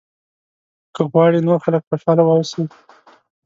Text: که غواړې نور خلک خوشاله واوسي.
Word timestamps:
که 0.95 1.01
غواړې 1.11 1.39
نور 1.47 1.57
خلک 1.65 1.81
خوشاله 1.89 2.23
واوسي. 2.25 2.63